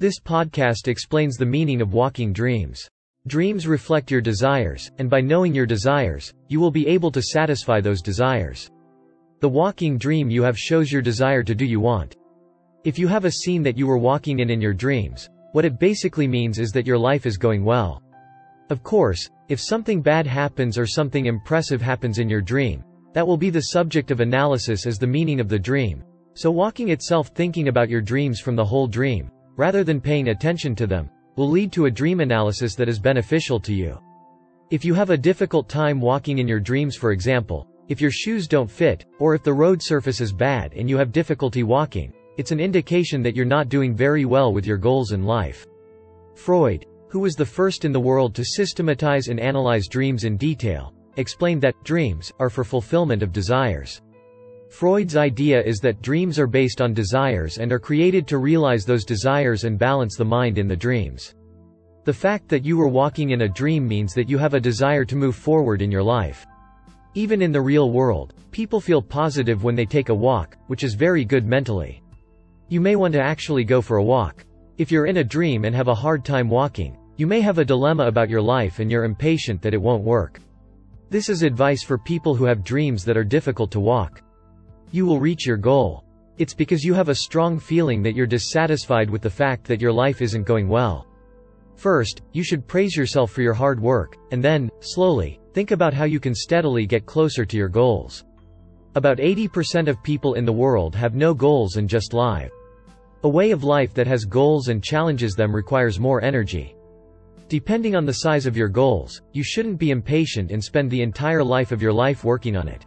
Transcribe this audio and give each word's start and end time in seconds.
This 0.00 0.20
podcast 0.20 0.86
explains 0.86 1.36
the 1.36 1.44
meaning 1.44 1.80
of 1.80 1.92
walking 1.92 2.32
dreams. 2.32 2.88
Dreams 3.26 3.66
reflect 3.66 4.12
your 4.12 4.20
desires, 4.20 4.92
and 4.98 5.10
by 5.10 5.20
knowing 5.20 5.52
your 5.52 5.66
desires, 5.66 6.32
you 6.46 6.60
will 6.60 6.70
be 6.70 6.86
able 6.86 7.10
to 7.10 7.20
satisfy 7.20 7.80
those 7.80 8.00
desires. 8.00 8.70
The 9.40 9.48
walking 9.48 9.98
dream 9.98 10.30
you 10.30 10.44
have 10.44 10.56
shows 10.56 10.92
your 10.92 11.02
desire 11.02 11.42
to 11.42 11.52
do 11.52 11.64
you 11.64 11.80
want. 11.80 12.14
If 12.84 12.96
you 12.96 13.08
have 13.08 13.24
a 13.24 13.32
scene 13.32 13.64
that 13.64 13.76
you 13.76 13.88
were 13.88 13.98
walking 13.98 14.38
in 14.38 14.50
in 14.50 14.60
your 14.60 14.72
dreams, 14.72 15.30
what 15.50 15.64
it 15.64 15.80
basically 15.80 16.28
means 16.28 16.60
is 16.60 16.70
that 16.70 16.86
your 16.86 16.96
life 16.96 17.26
is 17.26 17.36
going 17.36 17.64
well. 17.64 18.00
Of 18.70 18.84
course, 18.84 19.28
if 19.48 19.60
something 19.60 20.00
bad 20.00 20.28
happens 20.28 20.78
or 20.78 20.86
something 20.86 21.26
impressive 21.26 21.82
happens 21.82 22.20
in 22.20 22.28
your 22.28 22.40
dream, 22.40 22.84
that 23.14 23.26
will 23.26 23.36
be 23.36 23.50
the 23.50 23.72
subject 23.74 24.12
of 24.12 24.20
analysis 24.20 24.86
as 24.86 24.96
the 25.00 25.08
meaning 25.08 25.40
of 25.40 25.48
the 25.48 25.58
dream. 25.58 26.04
So 26.34 26.52
walking 26.52 26.90
itself 26.90 27.30
thinking 27.34 27.66
about 27.66 27.88
your 27.88 28.00
dreams 28.00 28.38
from 28.38 28.54
the 28.54 28.64
whole 28.64 28.86
dream, 28.86 29.28
rather 29.58 29.84
than 29.84 30.00
paying 30.00 30.28
attention 30.28 30.74
to 30.76 30.86
them, 30.86 31.10
will 31.36 31.50
lead 31.50 31.70
to 31.72 31.84
a 31.84 31.90
dream 31.90 32.20
analysis 32.20 32.74
that 32.74 32.88
is 32.88 32.98
beneficial 32.98 33.60
to 33.60 33.74
you. 33.74 34.00
If 34.70 34.84
you 34.84 34.94
have 34.94 35.10
a 35.10 35.16
difficult 35.18 35.68
time 35.68 36.00
walking 36.00 36.38
in 36.38 36.48
your 36.48 36.60
dreams 36.60 36.96
for 36.96 37.12
example, 37.12 37.66
if 37.88 38.00
your 38.00 38.10
shoes 38.10 38.46
don't 38.46 38.70
fit, 38.70 39.04
or 39.18 39.34
if 39.34 39.42
the 39.42 39.52
road 39.52 39.82
surface 39.82 40.20
is 40.20 40.32
bad 40.32 40.72
and 40.74 40.88
you 40.88 40.96
have 40.96 41.12
difficulty 41.12 41.62
walking, 41.62 42.12
it's 42.36 42.52
an 42.52 42.60
indication 42.60 43.20
that 43.22 43.34
you're 43.34 43.44
not 43.44 43.68
doing 43.68 43.96
very 43.96 44.24
well 44.24 44.52
with 44.52 44.64
your 44.64 44.78
goals 44.78 45.12
in 45.12 45.24
life. 45.24 45.66
Freud, 46.34 46.86
who 47.08 47.18
was 47.18 47.34
the 47.34 47.44
first 47.44 47.84
in 47.84 47.90
the 47.90 47.98
world 47.98 48.34
to 48.36 48.44
systematize 48.44 49.26
and 49.26 49.40
analyze 49.40 49.88
dreams 49.88 50.24
in 50.24 50.36
detail, 50.36 50.94
explained 51.16 51.62
that 51.62 51.82
dreams 51.82 52.32
are 52.38 52.50
for 52.50 52.62
fulfillment 52.62 53.24
of 53.24 53.32
desires. 53.32 54.02
Freud's 54.70 55.16
idea 55.16 55.62
is 55.62 55.78
that 55.80 56.02
dreams 56.02 56.38
are 56.38 56.46
based 56.46 56.82
on 56.82 56.92
desires 56.92 57.56
and 57.58 57.72
are 57.72 57.78
created 57.78 58.26
to 58.26 58.38
realize 58.38 58.84
those 58.84 59.04
desires 59.04 59.64
and 59.64 59.78
balance 59.78 60.14
the 60.14 60.24
mind 60.24 60.58
in 60.58 60.68
the 60.68 60.76
dreams. 60.76 61.34
The 62.04 62.12
fact 62.12 62.48
that 62.48 62.64
you 62.64 62.76
were 62.76 62.88
walking 62.88 63.30
in 63.30 63.42
a 63.42 63.48
dream 63.48 63.88
means 63.88 64.12
that 64.14 64.28
you 64.28 64.36
have 64.36 64.54
a 64.54 64.60
desire 64.60 65.04
to 65.06 65.16
move 65.16 65.36
forward 65.36 65.80
in 65.80 65.90
your 65.90 66.02
life. 66.02 66.46
Even 67.14 67.40
in 67.40 67.50
the 67.50 67.60
real 67.60 67.90
world, 67.90 68.34
people 68.50 68.80
feel 68.80 69.00
positive 69.00 69.64
when 69.64 69.74
they 69.74 69.86
take 69.86 70.10
a 70.10 70.14
walk, 70.14 70.56
which 70.66 70.84
is 70.84 70.94
very 70.94 71.24
good 71.24 71.46
mentally. 71.46 72.02
You 72.68 72.82
may 72.82 72.94
want 72.94 73.14
to 73.14 73.22
actually 73.22 73.64
go 73.64 73.80
for 73.80 73.96
a 73.96 74.04
walk. 74.04 74.44
If 74.76 74.92
you're 74.92 75.06
in 75.06 75.16
a 75.16 75.24
dream 75.24 75.64
and 75.64 75.74
have 75.74 75.88
a 75.88 75.94
hard 75.94 76.24
time 76.24 76.50
walking, 76.50 76.96
you 77.16 77.26
may 77.26 77.40
have 77.40 77.58
a 77.58 77.64
dilemma 77.64 78.06
about 78.06 78.28
your 78.28 78.42
life 78.42 78.80
and 78.80 78.90
you're 78.90 79.04
impatient 79.04 79.62
that 79.62 79.74
it 79.74 79.82
won't 79.82 80.04
work. 80.04 80.40
This 81.08 81.30
is 81.30 81.42
advice 81.42 81.82
for 81.82 81.96
people 81.96 82.34
who 82.34 82.44
have 82.44 82.62
dreams 82.62 83.02
that 83.06 83.16
are 83.16 83.24
difficult 83.24 83.70
to 83.72 83.80
walk. 83.80 84.22
You 84.90 85.04
will 85.04 85.20
reach 85.20 85.44
your 85.44 85.58
goal. 85.58 86.02
It's 86.38 86.54
because 86.54 86.82
you 86.82 86.94
have 86.94 87.10
a 87.10 87.14
strong 87.14 87.58
feeling 87.58 88.02
that 88.02 88.14
you're 88.14 88.26
dissatisfied 88.26 89.10
with 89.10 89.20
the 89.20 89.28
fact 89.28 89.64
that 89.64 89.82
your 89.82 89.92
life 89.92 90.22
isn't 90.22 90.44
going 90.44 90.66
well. 90.66 91.06
First, 91.76 92.22
you 92.32 92.42
should 92.42 92.66
praise 92.66 92.96
yourself 92.96 93.30
for 93.30 93.42
your 93.42 93.52
hard 93.52 93.78
work, 93.78 94.16
and 94.32 94.42
then, 94.42 94.70
slowly, 94.80 95.40
think 95.52 95.72
about 95.72 95.92
how 95.92 96.04
you 96.04 96.18
can 96.18 96.34
steadily 96.34 96.86
get 96.86 97.04
closer 97.04 97.44
to 97.44 97.56
your 97.56 97.68
goals. 97.68 98.24
About 98.94 99.18
80% 99.18 99.88
of 99.88 100.02
people 100.02 100.34
in 100.34 100.46
the 100.46 100.52
world 100.52 100.94
have 100.94 101.14
no 101.14 101.34
goals 101.34 101.76
and 101.76 101.88
just 101.88 102.14
live. 102.14 102.50
A 103.24 103.28
way 103.28 103.50
of 103.50 103.64
life 103.64 103.92
that 103.92 104.06
has 104.06 104.24
goals 104.24 104.68
and 104.68 104.82
challenges 104.82 105.34
them 105.34 105.54
requires 105.54 106.00
more 106.00 106.22
energy. 106.22 106.74
Depending 107.48 107.94
on 107.94 108.06
the 108.06 108.14
size 108.14 108.46
of 108.46 108.56
your 108.56 108.68
goals, 108.68 109.20
you 109.32 109.42
shouldn't 109.42 109.78
be 109.78 109.90
impatient 109.90 110.50
and 110.50 110.64
spend 110.64 110.90
the 110.90 111.02
entire 111.02 111.44
life 111.44 111.72
of 111.72 111.82
your 111.82 111.92
life 111.92 112.24
working 112.24 112.56
on 112.56 112.68
it. 112.68 112.86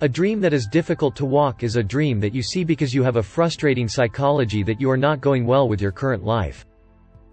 A 0.00 0.08
dream 0.08 0.40
that 0.40 0.52
is 0.52 0.66
difficult 0.66 1.14
to 1.16 1.24
walk 1.24 1.62
is 1.62 1.76
a 1.76 1.82
dream 1.82 2.18
that 2.18 2.34
you 2.34 2.42
see 2.42 2.64
because 2.64 2.92
you 2.92 3.04
have 3.04 3.14
a 3.14 3.22
frustrating 3.22 3.86
psychology 3.86 4.64
that 4.64 4.80
you 4.80 4.90
are 4.90 4.96
not 4.96 5.20
going 5.20 5.46
well 5.46 5.68
with 5.68 5.80
your 5.80 5.92
current 5.92 6.24
life. 6.24 6.66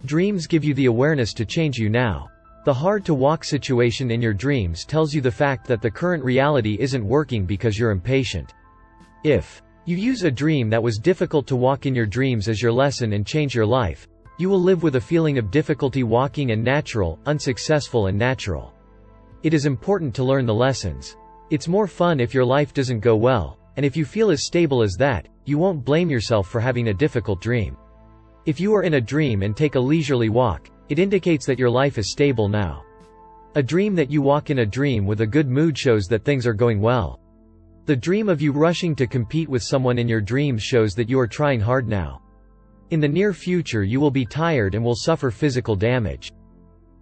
Dreams 0.05 0.45
give 0.45 0.63
you 0.63 0.75
the 0.75 0.85
awareness 0.85 1.33
to 1.33 1.45
change 1.45 1.77
you 1.77 1.89
now. 1.89 2.29
The 2.63 2.73
hard 2.73 3.03
to 3.05 3.15
walk 3.15 3.43
situation 3.43 4.11
in 4.11 4.21
your 4.21 4.33
dreams 4.33 4.85
tells 4.85 5.11
you 5.11 5.21
the 5.21 5.31
fact 5.31 5.67
that 5.67 5.81
the 5.81 5.89
current 5.89 6.23
reality 6.23 6.77
isn't 6.79 7.03
working 7.03 7.47
because 7.47 7.79
you're 7.79 7.89
impatient. 7.89 8.53
If 9.23 9.63
you 9.85 9.97
use 9.97 10.23
a 10.23 10.29
dream 10.29 10.69
that 10.69 10.83
was 10.83 10.99
difficult 10.99 11.47
to 11.47 11.55
walk 11.55 11.87
in 11.87 11.95
your 11.95 12.05
dreams 12.05 12.47
as 12.47 12.61
your 12.61 12.71
lesson 12.71 13.13
and 13.13 13.25
change 13.25 13.55
your 13.55 13.65
life, 13.65 14.07
you 14.37 14.49
will 14.49 14.61
live 14.61 14.83
with 14.83 14.97
a 14.97 15.01
feeling 15.01 15.39
of 15.39 15.49
difficulty 15.49 16.03
walking 16.03 16.51
and 16.51 16.63
natural, 16.63 17.17
unsuccessful 17.25 18.05
and 18.05 18.17
natural. 18.17 18.71
It 19.41 19.55
is 19.55 19.65
important 19.65 20.13
to 20.15 20.23
learn 20.23 20.45
the 20.45 20.53
lessons. 20.53 21.17
It's 21.51 21.67
more 21.67 21.85
fun 21.85 22.21
if 22.21 22.33
your 22.33 22.45
life 22.45 22.73
doesn't 22.73 23.01
go 23.01 23.17
well, 23.17 23.59
and 23.75 23.85
if 23.85 23.97
you 23.97 24.05
feel 24.05 24.31
as 24.31 24.45
stable 24.45 24.81
as 24.81 24.95
that, 24.95 25.27
you 25.43 25.57
won't 25.57 25.83
blame 25.83 26.09
yourself 26.09 26.47
for 26.47 26.61
having 26.61 26.87
a 26.87 26.93
difficult 26.93 27.41
dream. 27.41 27.75
If 28.45 28.57
you 28.61 28.73
are 28.73 28.83
in 28.83 28.93
a 28.93 29.01
dream 29.01 29.43
and 29.43 29.55
take 29.55 29.75
a 29.75 29.79
leisurely 29.79 30.29
walk, 30.29 30.69
it 30.87 30.97
indicates 30.97 31.45
that 31.47 31.59
your 31.59 31.69
life 31.69 31.97
is 31.97 32.09
stable 32.09 32.47
now. 32.47 32.85
A 33.55 33.61
dream 33.61 33.95
that 33.95 34.09
you 34.09 34.21
walk 34.21 34.49
in 34.49 34.59
a 34.59 34.65
dream 34.65 35.05
with 35.05 35.19
a 35.19 35.27
good 35.27 35.49
mood 35.49 35.77
shows 35.77 36.07
that 36.07 36.23
things 36.23 36.47
are 36.47 36.53
going 36.53 36.79
well. 36.79 37.19
The 37.85 37.97
dream 37.97 38.29
of 38.29 38.41
you 38.41 38.53
rushing 38.53 38.95
to 38.95 39.05
compete 39.05 39.49
with 39.49 39.61
someone 39.61 39.97
in 39.97 40.07
your 40.07 40.21
dreams 40.21 40.63
shows 40.63 40.95
that 40.95 41.09
you 41.09 41.19
are 41.19 41.27
trying 41.27 41.59
hard 41.59 41.85
now. 41.85 42.21
In 42.91 43.01
the 43.01 43.09
near 43.09 43.33
future 43.33 43.83
you 43.83 43.99
will 43.99 44.09
be 44.09 44.25
tired 44.25 44.73
and 44.73 44.85
will 44.85 44.95
suffer 44.95 45.29
physical 45.29 45.75
damage. 45.75 46.31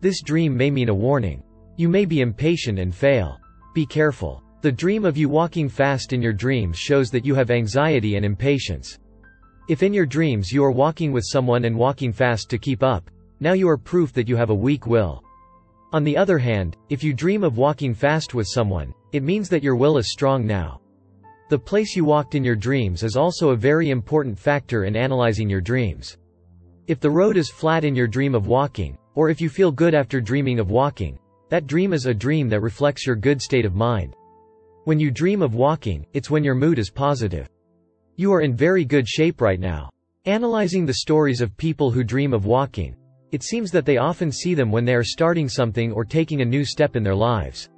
This 0.01 0.23
dream 0.23 0.57
may 0.57 0.71
mean 0.71 0.89
a 0.89 0.93
warning. 0.93 1.43
You 1.77 1.87
may 1.87 2.05
be 2.05 2.21
impatient 2.21 2.79
and 2.79 2.95
fail. 2.95 3.39
Be 3.73 3.85
careful. 3.85 4.41
The 4.61 4.71
dream 4.71 5.05
of 5.05 5.15
you 5.15 5.29
walking 5.29 5.69
fast 5.69 6.11
in 6.11 6.21
your 6.21 6.33
dreams 6.33 6.77
shows 6.77 7.11
that 7.11 7.23
you 7.23 7.35
have 7.35 7.51
anxiety 7.51 8.15
and 8.15 8.25
impatience. 8.25 8.97
If 9.69 9.83
in 9.83 9.93
your 9.93 10.07
dreams 10.07 10.51
you 10.51 10.63
are 10.63 10.71
walking 10.71 11.11
with 11.11 11.23
someone 11.23 11.65
and 11.65 11.77
walking 11.77 12.11
fast 12.11 12.49
to 12.49 12.57
keep 12.57 12.81
up, 12.81 13.11
now 13.39 13.53
you 13.53 13.69
are 13.69 13.77
proof 13.77 14.11
that 14.13 14.27
you 14.27 14.35
have 14.35 14.49
a 14.49 14.55
weak 14.55 14.87
will. 14.87 15.21
On 15.93 16.03
the 16.03 16.17
other 16.17 16.39
hand, 16.39 16.75
if 16.89 17.03
you 17.03 17.13
dream 17.13 17.43
of 17.43 17.57
walking 17.57 17.93
fast 17.93 18.33
with 18.33 18.47
someone, 18.47 18.91
it 19.11 19.21
means 19.21 19.49
that 19.49 19.63
your 19.63 19.75
will 19.75 19.99
is 19.99 20.11
strong 20.11 20.47
now. 20.47 20.81
The 21.49 21.59
place 21.59 21.95
you 21.95 22.05
walked 22.05 22.33
in 22.33 22.43
your 22.43 22.55
dreams 22.55 23.03
is 23.03 23.15
also 23.15 23.49
a 23.49 23.55
very 23.55 23.91
important 23.91 24.37
factor 24.37 24.85
in 24.85 24.95
analyzing 24.95 25.47
your 25.49 25.61
dreams. 25.61 26.17
If 26.87 26.99
the 26.99 27.09
road 27.09 27.37
is 27.37 27.51
flat 27.51 27.83
in 27.83 27.95
your 27.95 28.07
dream 28.07 28.33
of 28.33 28.47
walking, 28.47 28.97
or 29.13 29.29
if 29.29 29.39
you 29.39 29.47
feel 29.47 29.71
good 29.71 29.93
after 29.93 30.19
dreaming 30.19 30.59
of 30.59 30.71
walking, 30.71 31.19
that 31.49 31.67
dream 31.67 31.93
is 31.93 32.05
a 32.05 32.13
dream 32.13 32.47
that 32.49 32.61
reflects 32.61 33.05
your 33.05 33.15
good 33.15 33.41
state 33.41 33.65
of 33.65 33.75
mind. 33.75 34.15
When 34.85 34.99
you 34.99 35.11
dream 35.11 35.41
of 35.41 35.55
walking, 35.55 36.05
it's 36.13 36.29
when 36.29 36.43
your 36.43 36.55
mood 36.55 36.79
is 36.79 36.89
positive. 36.89 37.47
You 38.15 38.33
are 38.33 38.41
in 38.41 38.55
very 38.55 38.85
good 38.85 39.07
shape 39.07 39.41
right 39.41 39.59
now. 39.59 39.89
Analyzing 40.25 40.85
the 40.85 40.95
stories 40.95 41.41
of 41.41 41.55
people 41.57 41.91
who 41.91 42.03
dream 42.03 42.33
of 42.33 42.45
walking, 42.45 42.95
it 43.31 43.43
seems 43.43 43.71
that 43.71 43.85
they 43.85 43.97
often 43.97 44.31
see 44.31 44.53
them 44.53 44.71
when 44.71 44.85
they 44.85 44.93
are 44.93 45.03
starting 45.03 45.47
something 45.47 45.91
or 45.91 46.05
taking 46.05 46.41
a 46.41 46.45
new 46.45 46.65
step 46.65 46.95
in 46.95 47.03
their 47.03 47.15
lives. 47.15 47.69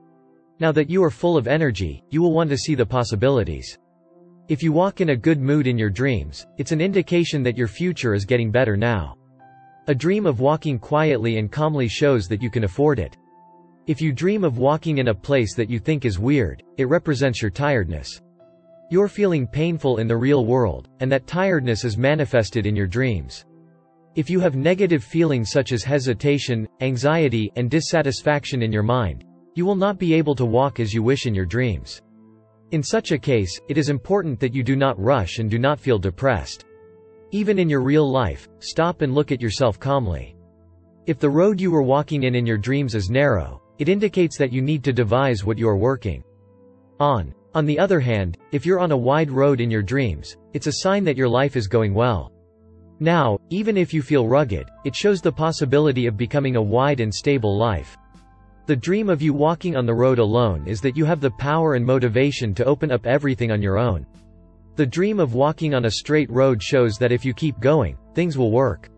Now 0.59 0.71
that 0.71 0.89
you 0.89 1.03
are 1.03 1.09
full 1.09 1.37
of 1.37 1.47
energy, 1.47 2.03
you 2.09 2.21
will 2.21 2.33
want 2.33 2.49
to 2.49 2.57
see 2.57 2.75
the 2.75 2.85
possibilities. 2.85 3.77
If 4.47 4.61
you 4.61 4.71
walk 4.73 4.99
in 4.99 5.09
a 5.09 5.15
good 5.15 5.39
mood 5.39 5.65
in 5.65 5.77
your 5.77 5.89
dreams, 5.89 6.45
it's 6.57 6.71
an 6.71 6.81
indication 6.81 7.41
that 7.43 7.57
your 7.57 7.67
future 7.67 8.13
is 8.13 8.25
getting 8.25 8.51
better 8.51 8.75
now. 8.75 9.15
A 9.87 9.95
dream 9.95 10.25
of 10.25 10.39
walking 10.39 10.77
quietly 10.77 11.37
and 11.37 11.51
calmly 11.51 11.87
shows 11.87 12.27
that 12.27 12.41
you 12.41 12.49
can 12.49 12.63
afford 12.63 12.99
it. 12.99 13.17
If 13.87 13.99
you 13.99 14.13
dream 14.13 14.43
of 14.43 14.59
walking 14.59 14.99
in 14.99 15.07
a 15.07 15.13
place 15.13 15.55
that 15.55 15.69
you 15.69 15.79
think 15.79 16.05
is 16.05 16.19
weird, 16.19 16.61
it 16.77 16.87
represents 16.87 17.41
your 17.41 17.49
tiredness. 17.49 18.21
You're 18.91 19.07
feeling 19.07 19.47
painful 19.47 19.97
in 19.97 20.07
the 20.07 20.15
real 20.15 20.45
world, 20.45 20.87
and 20.99 21.11
that 21.11 21.25
tiredness 21.25 21.83
is 21.83 21.97
manifested 21.97 22.67
in 22.67 22.75
your 22.75 22.85
dreams. 22.85 23.43
If 24.15 24.29
you 24.29 24.39
have 24.39 24.55
negative 24.55 25.03
feelings 25.03 25.49
such 25.49 25.71
as 25.71 25.83
hesitation, 25.83 26.67
anxiety, 26.81 27.51
and 27.55 27.71
dissatisfaction 27.71 28.61
in 28.61 28.71
your 28.71 28.83
mind, 28.83 29.23
you 29.55 29.65
will 29.65 29.75
not 29.75 29.97
be 29.97 30.13
able 30.13 30.35
to 30.35 30.45
walk 30.45 30.79
as 30.79 30.93
you 30.93 31.01
wish 31.01 31.25
in 31.25 31.33
your 31.33 31.45
dreams. 31.47 32.03
In 32.69 32.83
such 32.83 33.11
a 33.11 33.17
case, 33.17 33.59
it 33.67 33.79
is 33.79 33.89
important 33.89 34.39
that 34.41 34.53
you 34.53 34.63
do 34.63 34.75
not 34.75 34.99
rush 34.99 35.39
and 35.39 35.49
do 35.49 35.57
not 35.57 35.79
feel 35.79 35.97
depressed. 35.97 36.65
Even 37.31 37.57
in 37.57 37.67
your 37.67 37.81
real 37.81 38.09
life, 38.09 38.47
stop 38.59 39.01
and 39.01 39.15
look 39.15 39.31
at 39.31 39.41
yourself 39.41 39.79
calmly. 39.79 40.35
If 41.07 41.17
the 41.17 41.29
road 41.29 41.59
you 41.59 41.71
were 41.71 41.81
walking 41.81 42.23
in 42.23 42.35
in 42.35 42.45
your 42.45 42.59
dreams 42.59 42.93
is 42.93 43.09
narrow, 43.09 43.59
it 43.81 43.89
indicates 43.89 44.37
that 44.37 44.53
you 44.53 44.61
need 44.61 44.83
to 44.83 44.93
devise 44.93 45.43
what 45.43 45.57
you 45.57 45.67
are 45.67 45.75
working 45.75 46.23
on. 46.99 47.33
On 47.55 47.65
the 47.65 47.79
other 47.79 47.99
hand, 47.99 48.37
if 48.51 48.63
you're 48.63 48.79
on 48.79 48.91
a 48.91 48.97
wide 49.09 49.31
road 49.31 49.59
in 49.59 49.71
your 49.71 49.81
dreams, 49.81 50.37
it's 50.53 50.67
a 50.67 50.81
sign 50.83 51.03
that 51.03 51.17
your 51.17 51.27
life 51.27 51.55
is 51.55 51.67
going 51.67 51.91
well. 51.91 52.31
Now, 52.99 53.39
even 53.49 53.77
if 53.77 53.91
you 53.91 54.03
feel 54.03 54.27
rugged, 54.27 54.69
it 54.85 54.95
shows 54.95 55.19
the 55.19 55.31
possibility 55.31 56.05
of 56.05 56.15
becoming 56.15 56.57
a 56.57 56.61
wide 56.61 56.99
and 56.99 57.11
stable 57.11 57.57
life. 57.57 57.97
The 58.67 58.75
dream 58.75 59.09
of 59.09 59.19
you 59.19 59.33
walking 59.33 59.75
on 59.75 59.87
the 59.87 59.95
road 59.95 60.19
alone 60.19 60.67
is 60.67 60.79
that 60.81 60.95
you 60.95 61.03
have 61.05 61.19
the 61.19 61.31
power 61.31 61.73
and 61.73 61.83
motivation 61.83 62.53
to 62.53 62.65
open 62.65 62.91
up 62.91 63.07
everything 63.07 63.51
on 63.51 63.63
your 63.63 63.79
own. 63.79 64.05
The 64.75 64.85
dream 64.85 65.19
of 65.19 65.33
walking 65.33 65.73
on 65.73 65.85
a 65.85 65.91
straight 65.91 66.29
road 66.29 66.61
shows 66.61 66.99
that 66.99 67.11
if 67.11 67.25
you 67.25 67.33
keep 67.33 67.59
going, 67.59 67.97
things 68.13 68.37
will 68.37 68.51
work. 68.51 68.91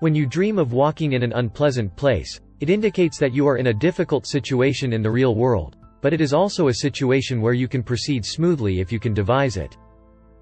When 0.00 0.14
you 0.14 0.24
dream 0.24 0.58
of 0.58 0.72
walking 0.72 1.12
in 1.12 1.22
an 1.22 1.34
unpleasant 1.34 1.94
place, 1.94 2.40
it 2.60 2.70
indicates 2.70 3.18
that 3.18 3.34
you 3.34 3.46
are 3.48 3.56
in 3.56 3.66
a 3.66 3.74
difficult 3.74 4.26
situation 4.26 4.92
in 4.92 5.02
the 5.02 5.10
real 5.10 5.34
world, 5.34 5.76
but 6.00 6.12
it 6.12 6.20
is 6.20 6.32
also 6.32 6.68
a 6.68 6.74
situation 6.74 7.40
where 7.40 7.54
you 7.54 7.66
can 7.66 7.82
proceed 7.82 8.24
smoothly 8.24 8.80
if 8.80 8.92
you 8.92 9.00
can 9.00 9.14
devise 9.14 9.56
it. 9.56 9.76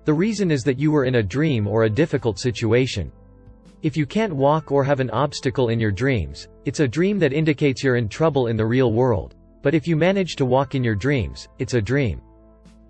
The 0.04 0.12
reason 0.12 0.50
is 0.50 0.62
that 0.64 0.78
you 0.78 0.90
were 0.90 1.04
in 1.04 1.16
a 1.16 1.22
dream 1.22 1.66
or 1.66 1.84
a 1.84 1.90
difficult 1.90 2.38
situation. 2.38 3.10
If 3.82 3.96
you 3.96 4.04
can't 4.04 4.34
walk 4.34 4.70
or 4.70 4.84
have 4.84 5.00
an 5.00 5.10
obstacle 5.10 5.68
in 5.68 5.80
your 5.80 5.90
dreams, 5.90 6.48
it's 6.64 6.80
a 6.80 6.88
dream 6.88 7.18
that 7.20 7.32
indicates 7.32 7.82
you're 7.82 7.96
in 7.96 8.08
trouble 8.08 8.48
in 8.48 8.56
the 8.56 8.66
real 8.66 8.92
world. 8.92 9.34
But 9.62 9.74
if 9.74 9.86
you 9.86 9.96
manage 9.96 10.36
to 10.36 10.44
walk 10.44 10.74
in 10.74 10.84
your 10.84 10.94
dreams, 10.94 11.48
it's 11.58 11.74
a 11.74 11.80
dream. 11.80 12.20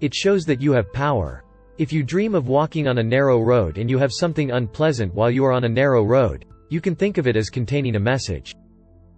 It 0.00 0.14
shows 0.14 0.44
that 0.46 0.60
you 0.60 0.72
have 0.72 0.92
power. 0.92 1.44
If 1.78 1.92
you 1.92 2.02
dream 2.02 2.34
of 2.34 2.48
walking 2.48 2.88
on 2.88 2.98
a 2.98 3.02
narrow 3.02 3.40
road 3.40 3.78
and 3.78 3.88
you 3.88 3.98
have 3.98 4.12
something 4.12 4.50
unpleasant 4.50 5.14
while 5.14 5.30
you 5.30 5.44
are 5.44 5.52
on 5.52 5.64
a 5.64 5.68
narrow 5.68 6.02
road, 6.02 6.46
you 6.70 6.80
can 6.80 6.96
think 6.96 7.18
of 7.18 7.26
it 7.26 7.36
as 7.36 7.50
containing 7.50 7.96
a 7.96 8.00
message. 8.00 8.54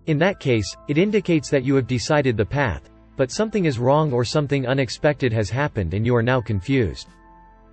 In 0.07 0.19
that 0.19 0.39
case, 0.39 0.77
it 0.89 0.99
indicates 0.99 1.49
that 1.49 1.65
you 1.65 1.75
have 1.77 1.87
decided 1.87 2.37
the 2.37 2.45
path, 2.45 2.91
but 3.17 3.31
something 3.31 3.65
is 3.65 3.79
wrong 3.79 4.13
or 4.13 4.25
something 4.25 4.67
unexpected 4.67 5.33
has 5.33 5.49
happened 5.49 5.95
and 5.95 6.05
you 6.05 6.15
are 6.15 6.23
now 6.23 6.41
confused. 6.41 7.09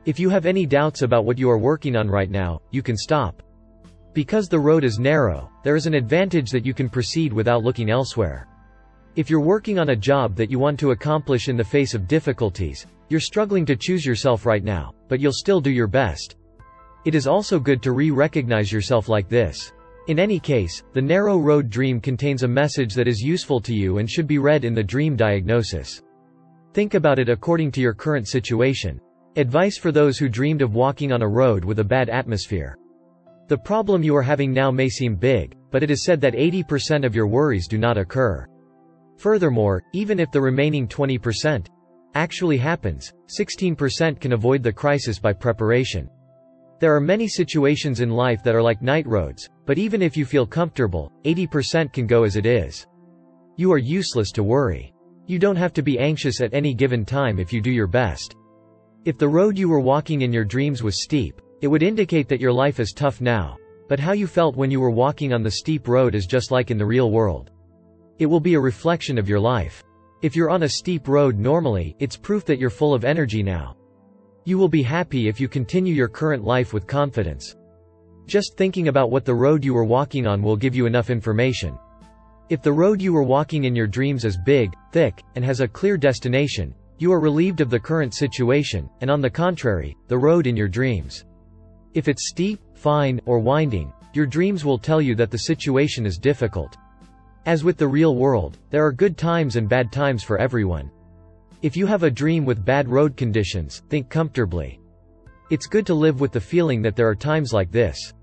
If 0.06 0.20
you 0.20 0.30
have 0.30 0.46
any 0.46 0.66
doubts 0.66 1.02
about 1.02 1.26
what 1.26 1.38
you 1.38 1.50
are 1.50 1.58
working 1.58 1.96
on 1.96 2.10
right 2.10 2.30
now, 2.30 2.62
you 2.72 2.82
can 2.82 2.96
stop. 2.96 3.44
Because 4.14 4.48
the 4.48 4.60
road 4.60 4.84
is 4.84 4.98
narrow, 4.98 5.50
there 5.64 5.76
is 5.76 5.88
an 5.88 5.94
advantage 5.94 6.52
that 6.52 6.66
you 6.66 6.74
can 6.74 6.90
proceed 6.90 7.34
without 7.34 7.64
looking 7.64 7.90
elsewhere. 7.90 8.48
If 9.18 9.30
you're 9.30 9.42
working 9.42 9.78
on 9.78 9.90
a 9.90 9.96
job 9.96 10.36
that 10.38 10.50
you 10.50 10.58
want 10.58 10.80
to 10.80 10.92
accomplish 10.92 11.50
in 11.50 11.58
the 11.58 11.64
face 11.64 11.94
of 11.94 12.08
difficulties, 12.08 12.86
you're 13.10 13.20
struggling 13.20 13.66
to 13.66 13.76
choose 13.76 14.06
yourself 14.06 14.46
right 14.46 14.64
now, 14.64 14.94
but 15.10 15.20
you'll 15.20 15.34
still 15.34 15.60
do 15.60 15.70
your 15.70 15.88
best. 15.88 16.38
It 17.04 17.14
is 17.14 17.28
also 17.28 17.60
good 17.60 17.82
to 17.84 17.92
re-recognize 17.92 18.72
yourself 18.72 19.10
like 19.10 19.28
this. 19.28 19.74
In 20.08 20.18
any 20.18 20.40
case, 20.40 20.84
the 20.94 21.02
narrow 21.02 21.38
road 21.38 21.70
dream 21.70 22.00
contains 22.00 22.42
a 22.42 22.48
message 22.48 22.96
that 22.96 23.08
is 23.08 23.22
useful 23.22 23.62
to 23.62 23.74
you 23.74 24.00
and 24.00 24.10
should 24.10 24.26
be 24.26 24.40
read 24.40 24.66
in 24.66 24.74
the 24.74 24.84
dream 24.84 25.16
diagnosis. 25.16 26.02
Think 26.74 26.96
about 26.96 27.20
it 27.20 27.30
according 27.30 27.72
to 27.74 27.82
your 27.82 27.94
current 27.94 28.28
situation. 28.28 29.00
Advice 29.36 29.78
for 29.78 29.92
those 29.92 30.18
who 30.18 30.28
dreamed 30.28 30.64
of 30.64 30.74
walking 30.74 31.12
on 31.12 31.22
a 31.22 31.28
road 31.28 31.64
with 31.64 31.80
a 31.80 31.84
bad 31.84 32.10
atmosphere. 32.10 32.78
The 33.48 33.58
problem 33.58 34.02
you 34.02 34.16
are 34.16 34.24
having 34.24 34.52
now 34.52 34.72
may 34.72 34.90
seem 34.90 35.16
big, 35.16 35.56
but 35.70 35.84
it 35.84 35.92
is 35.92 36.04
said 36.04 36.20
that 36.22 36.34
80% 36.34 37.06
of 37.06 37.16
your 37.16 37.28
worries 37.28 37.68
do 37.68 37.78
not 37.78 37.98
occur. 37.98 38.48
Furthermore, 39.18 39.84
even 39.94 40.20
if 40.20 40.32
the 40.32 40.42
remaining 40.42 40.88
20% 40.88 41.68
actually 42.16 42.58
happens, 42.58 43.14
16% 43.28 44.20
can 44.20 44.34
avoid 44.34 44.64
the 44.64 44.74
crisis 44.74 45.20
by 45.20 45.32
preparation. 45.32 46.10
There 46.82 46.96
are 46.96 47.00
many 47.00 47.28
situations 47.28 48.00
in 48.00 48.10
life 48.10 48.42
that 48.42 48.56
are 48.56 48.64
like 48.64 48.82
night 48.82 49.06
roads, 49.06 49.48
but 49.68 49.78
even 49.78 50.02
if 50.02 50.18
you 50.18 50.26
feel 50.26 50.48
comfortable, 50.48 51.12
80% 51.26 51.94
can 51.94 52.08
go 52.08 52.24
as 52.24 52.38
it 52.38 52.48
is. 52.48 52.88
You 53.56 53.72
are 53.72 53.78
useless 53.78 54.32
to 54.32 54.42
worry. 54.42 54.92
You 55.28 55.38
don't 55.38 55.56
have 55.58 55.74
to 55.74 55.84
be 55.84 56.00
anxious 56.00 56.42
at 56.42 56.56
any 56.56 56.74
given 56.74 57.06
time 57.06 57.38
if 57.38 57.54
you 57.54 57.62
do 57.62 57.70
your 57.70 57.86
best. 57.86 58.36
If 59.06 59.20
the 59.20 59.28
road 59.28 59.60
you 59.60 59.70
were 59.70 59.80
walking 59.80 60.24
in 60.24 60.34
your 60.34 60.44
dreams 60.44 60.82
was 60.82 61.04
steep, 61.04 61.40
it 61.62 61.68
would 61.68 61.84
indicate 61.84 62.28
that 62.30 62.42
your 62.42 62.52
life 62.52 62.80
is 62.80 62.94
tough 62.94 63.22
now. 63.22 63.58
But 63.88 64.00
how 64.00 64.14
you 64.14 64.26
felt 64.26 64.56
when 64.56 64.72
you 64.72 64.80
were 64.80 64.90
walking 64.90 65.34
on 65.34 65.44
the 65.44 65.52
steep 65.52 65.88
road 65.88 66.16
is 66.16 66.26
just 66.26 66.50
like 66.50 66.72
in 66.72 66.80
the 66.80 66.86
real 66.88 67.12
world. 67.12 67.52
It 68.18 68.26
will 68.26 68.40
be 68.40 68.56
a 68.56 68.60
reflection 68.60 69.20
of 69.20 69.30
your 69.30 69.40
life. 69.40 69.84
If 70.24 70.36
you're 70.36 70.50
on 70.50 70.64
a 70.64 70.70
steep 70.70 71.08
road 71.08 71.38
normally, 71.38 71.96
it's 72.00 72.18
proof 72.18 72.44
that 72.46 72.58
you're 72.58 72.72
full 72.72 72.96
of 72.96 73.06
energy 73.06 73.44
now. 73.44 73.76
You 74.44 74.58
will 74.58 74.70
be 74.70 74.82
happy 74.82 75.28
if 75.28 75.40
you 75.40 75.48
continue 75.48 75.94
your 75.94 76.08
current 76.08 76.44
life 76.44 76.74
with 76.74 76.88
confidence. 76.88 77.56
Just 78.26 78.58
thinking 78.58 78.88
about 78.88 79.12
what 79.12 79.24
the 79.24 79.36
road 79.36 79.64
you 79.64 79.76
were 79.76 79.84
walking 79.84 80.26
on 80.26 80.42
will 80.42 80.58
give 80.58 80.76
you 80.76 80.88
enough 80.88 81.12
information. 81.12 81.78
If 82.50 82.64
the 82.64 82.74
road 82.74 83.04
you 83.04 83.14
were 83.14 83.22
walking 83.22 83.66
in 83.66 83.76
your 83.76 83.86
dreams 83.86 84.26
is 84.26 84.40
big, 84.44 84.74
thick, 84.92 85.22
and 85.36 85.46
has 85.46 85.62
a 85.62 85.68
clear 85.68 85.96
destination, 85.96 86.74
you 86.98 87.14
are 87.14 87.20
relieved 87.20 87.62
of 87.62 87.70
the 87.70 87.80
current 87.80 88.16
situation, 88.16 88.90
and 89.02 89.12
on 89.12 89.22
the 89.22 89.30
contrary, 89.30 89.96
the 90.08 90.18
road 90.18 90.48
in 90.48 90.58
your 90.58 90.68
dreams. 90.68 91.24
If 91.94 92.08
it's 92.08 92.30
steep, 92.30 92.60
fine, 92.74 93.22
or 93.28 93.38
winding, 93.38 93.94
your 94.14 94.26
dreams 94.26 94.66
will 94.66 94.80
tell 94.80 95.04
you 95.04 95.14
that 95.16 95.30
the 95.30 95.38
situation 95.38 96.06
is 96.08 96.18
difficult. 96.18 96.78
As 97.46 97.64
with 97.64 97.78
the 97.78 97.88
real 97.88 98.16
world, 98.16 98.58
there 98.72 98.86
are 98.86 98.92
good 98.92 99.20
times 99.20 99.56
and 99.56 99.70
bad 99.70 99.92
times 99.92 100.24
for 100.24 100.40
everyone. 100.40 100.90
If 101.62 101.78
you 101.78 101.86
have 101.86 102.02
a 102.02 102.10
dream 102.10 102.44
with 102.44 102.66
bad 102.66 102.90
road 102.90 103.16
conditions, 103.16 103.84
think 103.88 104.10
comfortably. 104.10 104.80
It's 105.52 105.68
good 105.68 105.86
to 105.86 105.94
live 105.94 106.20
with 106.20 106.32
the 106.32 106.42
feeling 106.42 106.82
that 106.82 106.96
there 106.96 107.08
are 107.08 107.14
times 107.14 107.54
like 107.54 107.72
this. 107.72 108.14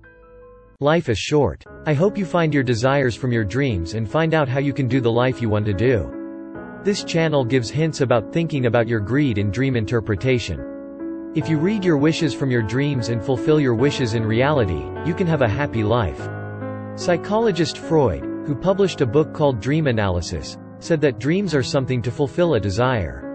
Life 0.81 1.09
is 1.09 1.21
short. 1.21 1.63
I 1.87 1.95
hope 1.95 2.19
you 2.19 2.25
find 2.25 2.53
your 2.53 2.65
desires 2.65 3.15
from 3.15 3.31
your 3.31 3.45
dreams 3.45 3.95
and 3.95 4.11
find 4.11 4.35
out 4.35 4.49
how 4.49 4.59
you 4.59 4.73
can 4.73 4.89
do 4.89 5.01
the 5.01 5.13
life 5.13 5.41
you 5.41 5.49
want 5.49 5.67
to 5.67 5.73
do. 5.73 6.81
This 6.83 7.05
channel 7.05 7.45
gives 7.45 7.71
hints 7.71 8.01
about 8.01 8.33
thinking 8.33 8.67
about 8.67 8.89
your 8.89 8.99
greed 8.99 9.39
in 9.39 9.53
dream 9.53 9.77
interpretation. 9.77 11.33
If 11.37 11.49
you 11.49 11.59
read 11.59 11.85
your 11.85 11.97
wishes 11.97 12.35
from 12.35 12.51
your 12.51 12.63
dreams 12.63 13.09
and 13.09 13.23
fulfill 13.23 13.61
your 13.61 13.77
wishes 13.77 14.15
in 14.15 14.27
reality, 14.27 14.83
you 15.07 15.15
can 15.15 15.29
have 15.29 15.43
a 15.43 15.49
happy 15.49 15.85
life. 15.85 16.29
Psychologist 16.97 17.79
Freud, 17.79 18.25
who 18.49 18.57
published 18.57 19.01
a 19.01 19.07
book 19.07 19.33
called 19.33 19.61
Dream 19.61 19.87
Analysis, 19.87 20.59
said 20.81 21.01
that 21.03 21.21
dreams 21.21 21.55
are 21.55 21.63
something 21.63 22.03
to 22.03 22.11
fulfill 22.11 22.55
a 22.55 22.61
desire. 22.61 23.28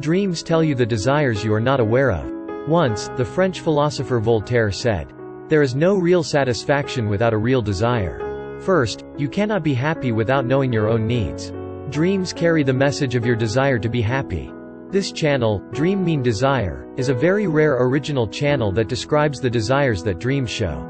Dreams 0.00 0.42
tell 0.42 0.64
you 0.64 0.74
the 0.74 0.86
desires 0.86 1.44
you 1.44 1.52
are 1.52 1.60
not 1.60 1.78
aware 1.78 2.12
of. 2.12 2.68
Once, 2.68 3.08
the 3.16 3.24
French 3.24 3.60
philosopher 3.60 4.20
Voltaire 4.20 4.72
said, 4.72 5.12
There 5.48 5.60
is 5.60 5.74
no 5.74 5.96
real 5.96 6.22
satisfaction 6.22 7.10
without 7.10 7.34
a 7.34 7.38
real 7.38 7.60
desire. 7.60 8.58
First, 8.60 9.04
you 9.18 9.28
cannot 9.28 9.62
be 9.62 9.74
happy 9.74 10.10
without 10.10 10.46
knowing 10.46 10.72
your 10.72 10.88
own 10.88 11.06
needs. 11.06 11.52
Dreams 11.90 12.32
carry 12.32 12.62
the 12.62 12.72
message 12.72 13.14
of 13.14 13.26
your 13.26 13.36
desire 13.36 13.78
to 13.78 13.88
be 13.90 14.00
happy. 14.00 14.50
This 14.90 15.12
channel, 15.12 15.58
Dream 15.72 16.02
Mean 16.02 16.22
Desire, 16.22 16.88
is 16.96 17.10
a 17.10 17.14
very 17.14 17.46
rare 17.46 17.76
original 17.82 18.26
channel 18.26 18.72
that 18.72 18.88
describes 18.88 19.40
the 19.40 19.50
desires 19.50 20.02
that 20.04 20.18
dreams 20.18 20.50
show. 20.50 20.88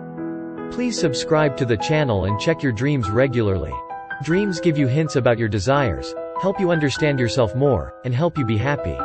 Please 0.70 0.98
subscribe 0.98 1.56
to 1.56 1.64
the 1.64 1.76
channel 1.76 2.26
and 2.26 2.38
check 2.38 2.62
your 2.62 2.72
dreams 2.72 3.10
regularly. 3.10 3.72
Dreams 4.22 4.60
give 4.60 4.78
you 4.78 4.86
hints 4.86 5.16
about 5.16 5.38
your 5.38 5.48
desires, 5.48 6.14
help 6.42 6.58
you 6.58 6.72
understand 6.72 7.20
yourself 7.20 7.54
more, 7.54 7.94
and 8.04 8.12
help 8.12 8.36
you 8.36 8.44
be 8.44 8.58
happy. 8.58 8.98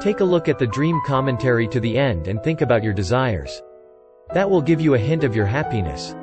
Take 0.00 0.20
a 0.20 0.24
look 0.24 0.48
at 0.48 0.58
the 0.58 0.66
dream 0.66 0.98
commentary 1.04 1.68
to 1.68 1.78
the 1.78 1.98
end 1.98 2.26
and 2.26 2.42
think 2.42 2.62
about 2.62 2.82
your 2.82 2.94
desires. 2.94 3.62
That 4.32 4.48
will 4.48 4.62
give 4.62 4.80
you 4.80 4.94
a 4.94 4.98
hint 4.98 5.24
of 5.24 5.36
your 5.36 5.44
happiness. 5.44 6.14